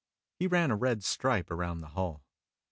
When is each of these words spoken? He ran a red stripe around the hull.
He 0.39 0.47
ran 0.47 0.71
a 0.71 0.75
red 0.75 1.03
stripe 1.03 1.51
around 1.51 1.81
the 1.81 1.89
hull. 1.89 2.23